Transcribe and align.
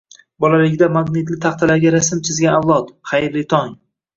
Bolaligida 0.45 0.87
magnitli 0.95 1.37
taxtalarga 1.43 1.93
rasm 1.99 2.25
chizgan 2.31 2.59
avlod, 2.63 2.91
xayrli 3.13 3.49
tong! 3.55 3.75